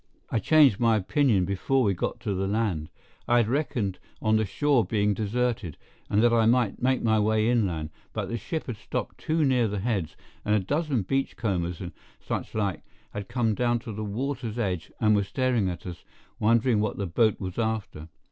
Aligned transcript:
I 0.31 0.39
changed 0.39 0.79
my 0.79 0.95
opinion 0.95 1.45
before 1.45 1.83
we 1.83 1.93
got 1.93 2.19
to 2.21 2.33
the 2.33 2.47
land. 2.47 2.89
I 3.27 3.37
had 3.37 3.47
reckoned 3.47 3.99
on 4.19 4.35
the 4.37 4.45
shore 4.45 4.83
being 4.83 5.13
deserted, 5.13 5.77
and 6.09 6.23
that 6.23 6.33
I 6.33 6.47
might 6.47 6.81
make 6.81 7.03
my 7.03 7.19
way 7.19 7.47
inland; 7.47 7.91
but 8.11 8.27
the 8.27 8.35
ship 8.39 8.65
had 8.65 8.77
stopped 8.77 9.19
too 9.19 9.45
near 9.45 9.67
the 9.67 9.77
Heads, 9.81 10.15
and 10.43 10.55
a 10.55 10.59
dozen 10.59 11.03
beach 11.03 11.37
combers 11.37 11.81
and 11.81 11.91
such 12.19 12.55
like 12.55 12.81
had 13.13 13.27
come 13.27 13.53
down 13.53 13.77
to 13.81 13.91
the 13.93 14.03
water's 14.03 14.57
edge 14.57 14.91
and 14.99 15.15
were 15.15 15.23
staring 15.23 15.69
at 15.69 15.85
us, 15.85 16.03
wondering 16.39 16.79
what 16.79 16.97
the 16.97 17.05
boat 17.05 17.39
was 17.39 17.59
after. 17.59 18.07